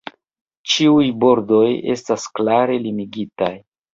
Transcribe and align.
Ĉiuj 0.71 1.03
bordoj 1.25 1.67
estas 1.95 2.25
klare 2.39 2.81
limigitaj. 2.87 3.53